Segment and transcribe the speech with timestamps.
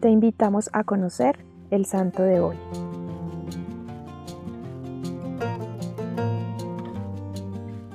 [0.00, 2.56] Te invitamos a conocer el santo de hoy.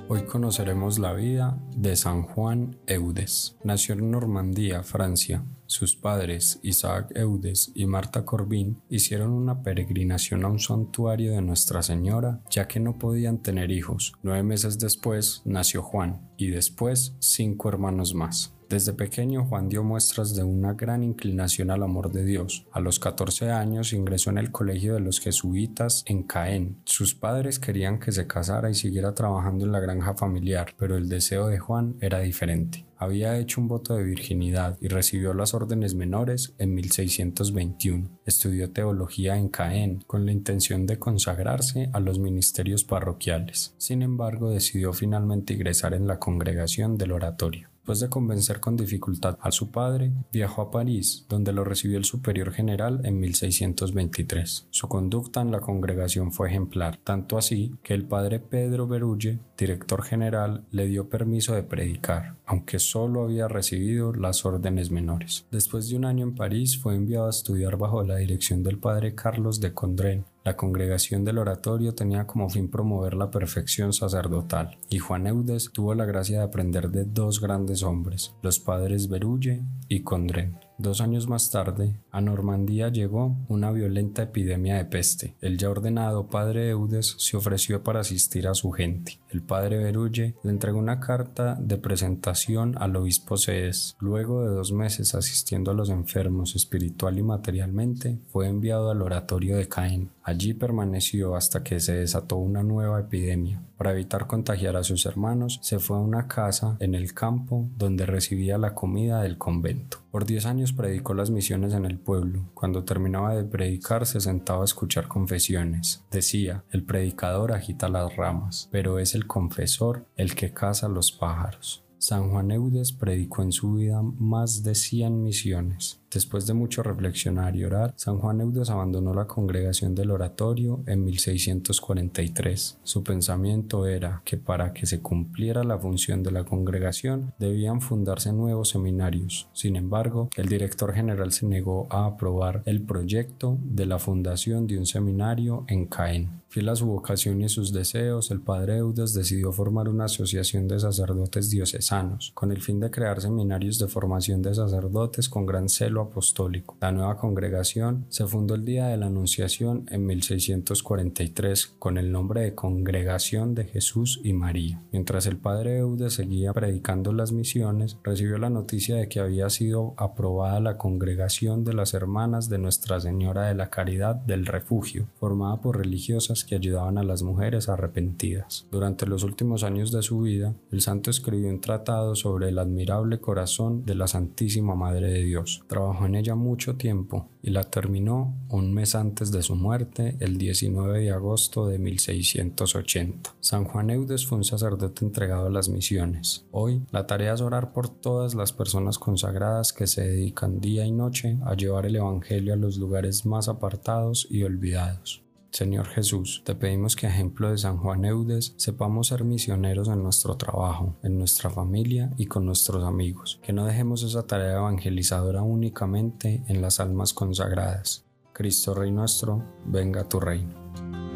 [0.09, 3.55] Hoy conoceremos la vida de San Juan Eudes.
[3.63, 5.45] Nació en Normandía, Francia.
[5.65, 11.81] Sus padres, Isaac Eudes y Marta Corbin, hicieron una peregrinación a un santuario de Nuestra
[11.83, 14.13] Señora, ya que no podían tener hijos.
[14.23, 18.53] Nueve meses después nació Juan, y después cinco hermanos más.
[18.73, 22.65] Desde pequeño Juan dio muestras de una gran inclinación al amor de Dios.
[22.71, 26.81] A los 14 años ingresó en el colegio de los jesuitas en Caen.
[26.83, 31.07] Sus padres querían que se casara y siguiera trabajando en la granja familiar, pero el
[31.07, 32.87] deseo de Juan era diferente.
[32.97, 38.09] Había hecho un voto de virginidad y recibió las órdenes menores en 1621.
[38.25, 43.75] Estudió teología en Caen con la intención de consagrarse a los ministerios parroquiales.
[43.77, 47.72] Sin embargo, decidió finalmente ingresar en la congregación del oratorio.
[47.83, 52.05] Después de convencer con dificultad a su padre, viajó a París, donde lo recibió el
[52.05, 54.67] superior general en 1623.
[54.69, 60.01] Su conducta en la congregación fue ejemplar, tanto así que el padre Pedro Berulle, director
[60.01, 65.45] general, le dio permiso de predicar, aunque solo había recibido las órdenes menores.
[65.51, 69.13] Después de un año en París, fue enviado a estudiar bajo la dirección del padre
[69.13, 74.99] Carlos de Condren, la congregación del oratorio tenía como fin promover la perfección sacerdotal, y
[74.99, 80.03] Juan Eudes tuvo la gracia de aprender de dos grandes hombres, los padres Berulle y
[80.03, 80.59] Condren.
[80.79, 85.35] Dos años más tarde, a Normandía llegó una violenta epidemia de peste.
[85.39, 89.19] El ya ordenado padre Eudes se ofreció para asistir a su gente.
[89.29, 93.95] El padre Berulle le entregó una carta de presentación al obispo Cedes.
[93.99, 99.57] Luego de dos meses asistiendo a los enfermos espiritual y materialmente, fue enviado al oratorio
[99.57, 100.09] de Caen.
[100.23, 103.61] Allí permaneció hasta que se desató una nueva epidemia.
[103.77, 108.05] Para evitar contagiar a sus hermanos, se fue a una casa en el campo donde
[108.05, 110.02] recibía la comida del convento.
[110.13, 112.51] Por diez años predicó las misiones en el pueblo.
[112.53, 116.05] Cuando terminaba de predicar se sentaba a escuchar confesiones.
[116.11, 121.83] Decía, el predicador agita las ramas, pero es el confesor el que caza los pájaros.
[121.97, 126.02] San Juan Eudes predicó en su vida más de 100 misiones.
[126.13, 131.03] Después de mucho reflexionar y orar, San Juan Eudes abandonó la congregación del oratorio en
[131.05, 132.77] 1643.
[132.83, 138.31] Su pensamiento era que para que se cumpliera la función de la congregación debían fundarse
[138.31, 139.49] nuevos seminarios.
[139.53, 144.77] Sin embargo, el director general se negó a aprobar el proyecto de la fundación de
[144.77, 146.43] un seminario en Caen.
[146.53, 150.79] Fiel a su vocación y sus deseos, el padre Eudes decidió formar una asociación de
[150.79, 156.02] sacerdotes diocesanos, con el fin de crear seminarios de formación de sacerdotes con gran celo
[156.03, 156.77] apostólico.
[156.79, 162.41] La nueva congregación se fundó el día de la Anunciación en 1643 con el nombre
[162.41, 164.81] de Congregación de Jesús y María.
[164.91, 169.93] Mientras el padre Eude seguía predicando las misiones, recibió la noticia de que había sido
[169.97, 175.61] aprobada la Congregación de las Hermanas de Nuestra Señora de la Caridad del Refugio, formada
[175.61, 178.67] por religiosas que ayudaban a las mujeres arrepentidas.
[178.71, 183.19] Durante los últimos años de su vida, el santo escribió un tratado sobre el admirable
[183.19, 185.63] corazón de la Santísima Madre de Dios
[186.01, 190.99] en ella mucho tiempo y la terminó un mes antes de su muerte, el 19
[190.99, 193.35] de agosto de 1680.
[193.39, 196.45] San Juan Eudes fue un sacerdote entregado a las misiones.
[196.51, 200.91] Hoy la tarea es orar por todas las personas consagradas que se dedican día y
[200.91, 205.23] noche a llevar el Evangelio a los lugares más apartados y olvidados.
[205.53, 210.35] Señor Jesús, te pedimos que, ejemplo de San Juan Eudes, sepamos ser misioneros en nuestro
[210.35, 216.43] trabajo, en nuestra familia y con nuestros amigos, que no dejemos esa tarea evangelizadora únicamente
[216.47, 218.03] en las almas consagradas.
[218.33, 221.12] Cristo Rey nuestro, venga a tu reino.